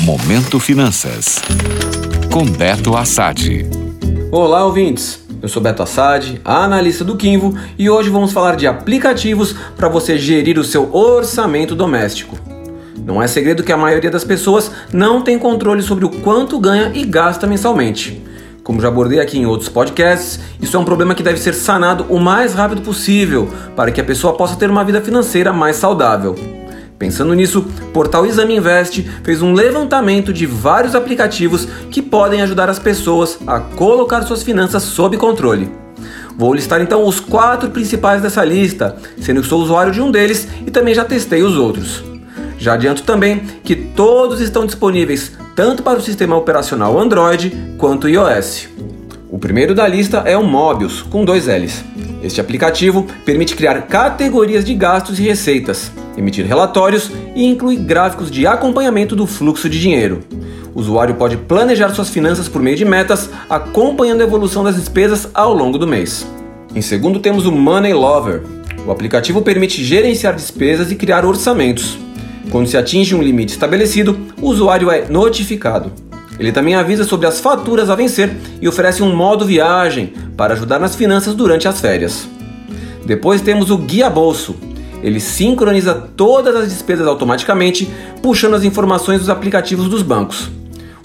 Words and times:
Momento 0.00 0.58
Finanças. 0.58 1.40
Com 2.32 2.44
Beto 2.44 2.96
Assad. 2.96 3.64
Olá, 4.32 4.64
ouvintes. 4.64 5.24
Eu 5.40 5.48
sou 5.48 5.62
Beto 5.62 5.84
Assad, 5.84 6.40
analista 6.44 7.04
do 7.04 7.16
Quinvo, 7.16 7.56
e 7.78 7.88
hoje 7.88 8.10
vamos 8.10 8.32
falar 8.32 8.56
de 8.56 8.66
aplicativos 8.66 9.54
para 9.76 9.88
você 9.88 10.18
gerir 10.18 10.58
o 10.58 10.64
seu 10.64 10.92
orçamento 10.92 11.76
doméstico. 11.76 12.36
Não 13.06 13.22
é 13.22 13.28
segredo 13.28 13.62
que 13.62 13.72
a 13.72 13.76
maioria 13.76 14.10
das 14.10 14.24
pessoas 14.24 14.68
não 14.92 15.22
tem 15.22 15.38
controle 15.38 15.80
sobre 15.80 16.04
o 16.04 16.10
quanto 16.10 16.58
ganha 16.58 16.90
e 16.92 17.04
gasta 17.04 17.46
mensalmente. 17.46 18.20
Como 18.64 18.80
já 18.80 18.88
abordei 18.88 19.20
aqui 19.20 19.38
em 19.38 19.46
outros 19.46 19.68
podcasts, 19.68 20.40
isso 20.60 20.76
é 20.76 20.80
um 20.80 20.84
problema 20.84 21.14
que 21.14 21.22
deve 21.22 21.38
ser 21.38 21.54
sanado 21.54 22.04
o 22.08 22.18
mais 22.18 22.52
rápido 22.52 22.82
possível 22.82 23.48
para 23.76 23.92
que 23.92 24.00
a 24.00 24.04
pessoa 24.04 24.36
possa 24.36 24.56
ter 24.56 24.68
uma 24.68 24.82
vida 24.82 25.00
financeira 25.00 25.52
mais 25.52 25.76
saudável. 25.76 26.63
Pensando 27.04 27.34
nisso, 27.34 27.58
o 27.58 27.86
portal 27.88 28.24
Exame 28.24 28.56
Invest 28.56 29.02
fez 29.22 29.42
um 29.42 29.52
levantamento 29.52 30.32
de 30.32 30.46
vários 30.46 30.94
aplicativos 30.94 31.68
que 31.90 32.00
podem 32.00 32.40
ajudar 32.40 32.70
as 32.70 32.78
pessoas 32.78 33.38
a 33.46 33.60
colocar 33.60 34.22
suas 34.22 34.42
finanças 34.42 34.84
sob 34.84 35.14
controle. 35.18 35.70
Vou 36.34 36.54
listar 36.54 36.80
então 36.80 37.06
os 37.06 37.20
quatro 37.20 37.68
principais 37.68 38.22
dessa 38.22 38.42
lista, 38.42 38.96
sendo 39.20 39.42
que 39.42 39.48
sou 39.48 39.60
usuário 39.60 39.92
de 39.92 40.00
um 40.00 40.10
deles 40.10 40.48
e 40.66 40.70
também 40.70 40.94
já 40.94 41.04
testei 41.04 41.42
os 41.42 41.56
outros. 41.56 42.02
Já 42.56 42.72
adianto 42.72 43.02
também 43.02 43.40
que 43.62 43.76
todos 43.76 44.40
estão 44.40 44.64
disponíveis 44.64 45.32
tanto 45.54 45.82
para 45.82 45.98
o 45.98 46.02
sistema 46.02 46.34
operacional 46.34 46.98
Android 46.98 47.74
quanto 47.76 48.08
iOS. 48.08 48.66
O 49.28 49.38
primeiro 49.38 49.74
da 49.74 49.86
lista 49.86 50.22
é 50.24 50.38
o 50.38 50.42
Mobius, 50.42 51.02
com 51.02 51.22
dois 51.22 51.48
L's. 51.48 51.84
Este 52.22 52.40
aplicativo 52.40 53.06
permite 53.26 53.54
criar 53.54 53.82
categorias 53.82 54.64
de 54.64 54.74
gastos 54.74 55.20
e 55.20 55.24
receitas, 55.24 55.92
emitir 56.16 56.46
relatórios 56.46 57.10
e 57.34 57.44
inclui 57.44 57.76
gráficos 57.76 58.30
de 58.30 58.46
acompanhamento 58.46 59.14
do 59.14 59.26
fluxo 59.26 59.68
de 59.68 59.80
dinheiro. 59.80 60.20
O 60.74 60.80
usuário 60.80 61.14
pode 61.14 61.36
planejar 61.36 61.90
suas 61.90 62.10
finanças 62.10 62.48
por 62.48 62.60
meio 62.60 62.76
de 62.76 62.84
metas, 62.84 63.30
acompanhando 63.48 64.22
a 64.22 64.24
evolução 64.24 64.64
das 64.64 64.76
despesas 64.76 65.28
ao 65.32 65.54
longo 65.54 65.78
do 65.78 65.86
mês. 65.86 66.26
Em 66.74 66.82
segundo, 66.82 67.20
temos 67.20 67.46
o 67.46 67.52
Money 67.52 67.92
Lover. 67.92 68.42
O 68.86 68.90
aplicativo 68.90 69.40
permite 69.40 69.84
gerenciar 69.84 70.34
despesas 70.34 70.90
e 70.90 70.96
criar 70.96 71.24
orçamentos. 71.24 71.96
Quando 72.50 72.66
se 72.66 72.76
atinge 72.76 73.14
um 73.14 73.22
limite 73.22 73.52
estabelecido, 73.52 74.18
o 74.40 74.48
usuário 74.48 74.90
é 74.90 75.06
notificado. 75.08 75.92
Ele 76.38 76.50
também 76.50 76.74
avisa 76.74 77.04
sobre 77.04 77.26
as 77.26 77.40
faturas 77.40 77.88
a 77.88 77.94
vencer 77.94 78.34
e 78.60 78.68
oferece 78.68 79.02
um 79.02 79.14
modo 79.14 79.46
viagem 79.46 80.12
para 80.36 80.54
ajudar 80.54 80.80
nas 80.80 80.96
finanças 80.96 81.34
durante 81.34 81.68
as 81.68 81.80
férias. 81.80 82.28
Depois 83.06 83.40
temos 83.40 83.70
o 83.70 83.78
Guia 83.78 84.10
Bolso. 84.10 84.56
Ele 85.04 85.20
sincroniza 85.20 85.92
todas 86.16 86.56
as 86.56 86.70
despesas 86.70 87.06
automaticamente, 87.06 87.86
puxando 88.22 88.54
as 88.54 88.64
informações 88.64 89.20
dos 89.20 89.28
aplicativos 89.28 89.86
dos 89.86 90.00
bancos. 90.00 90.50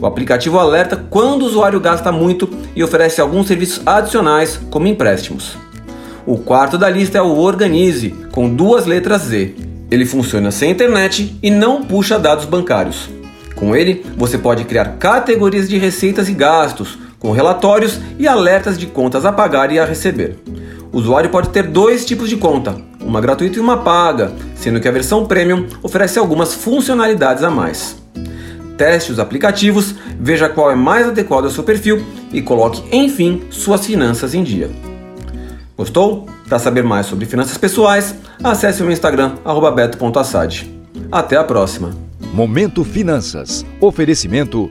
O 0.00 0.06
aplicativo 0.06 0.56
alerta 0.56 0.96
quando 1.10 1.42
o 1.42 1.46
usuário 1.46 1.80
gasta 1.80 2.12
muito 2.12 2.48
e 2.76 2.84
oferece 2.84 3.20
alguns 3.20 3.48
serviços 3.48 3.82
adicionais, 3.84 4.60
como 4.70 4.86
empréstimos. 4.86 5.58
O 6.24 6.38
quarto 6.38 6.78
da 6.78 6.88
lista 6.88 7.18
é 7.18 7.22
o 7.22 7.38
Organize, 7.38 8.14
com 8.30 8.48
duas 8.48 8.86
letras 8.86 9.22
Z. 9.22 9.56
Ele 9.90 10.06
funciona 10.06 10.52
sem 10.52 10.70
internet 10.70 11.36
e 11.42 11.50
não 11.50 11.82
puxa 11.82 12.20
dados 12.20 12.44
bancários. 12.44 13.10
Com 13.56 13.74
ele, 13.74 14.06
você 14.16 14.38
pode 14.38 14.64
criar 14.64 14.98
categorias 14.98 15.68
de 15.68 15.76
receitas 15.76 16.28
e 16.28 16.32
gastos, 16.32 16.96
com 17.18 17.32
relatórios 17.32 17.98
e 18.16 18.28
alertas 18.28 18.78
de 18.78 18.86
contas 18.86 19.24
a 19.24 19.32
pagar 19.32 19.72
e 19.72 19.78
a 19.80 19.84
receber. 19.84 20.36
O 20.92 20.98
usuário 20.98 21.30
pode 21.30 21.48
ter 21.48 21.64
dois 21.64 22.04
tipos 22.04 22.28
de 22.28 22.36
conta, 22.36 22.76
uma 23.08 23.20
gratuita 23.20 23.58
e 23.58 23.60
uma 23.60 23.78
paga, 23.78 24.32
sendo 24.54 24.80
que 24.80 24.86
a 24.86 24.92
versão 24.92 25.26
Premium 25.26 25.66
oferece 25.82 26.18
algumas 26.18 26.54
funcionalidades 26.54 27.42
a 27.42 27.50
mais. 27.50 27.96
Teste 28.76 29.10
os 29.10 29.18
aplicativos, 29.18 29.94
veja 30.20 30.48
qual 30.48 30.70
é 30.70 30.74
mais 30.74 31.08
adequado 31.08 31.44
ao 31.44 31.50
seu 31.50 31.64
perfil 31.64 32.04
e 32.32 32.40
coloque, 32.40 32.84
enfim, 32.92 33.42
suas 33.50 33.84
finanças 33.84 34.34
em 34.34 34.44
dia. 34.44 34.70
Gostou? 35.76 36.26
Para 36.48 36.58
saber 36.58 36.82
mais 36.82 37.06
sobre 37.06 37.26
finanças 37.26 37.58
pessoais, 37.58 38.14
acesse 38.42 38.82
o 38.82 38.84
meu 38.84 38.92
Instagram, 38.92 39.32
beto.assad. 39.74 40.68
Até 41.10 41.36
a 41.36 41.44
próxima! 41.44 41.90
Momento 42.32 42.84
Finanças. 42.84 43.64
Oferecimento 43.80 44.70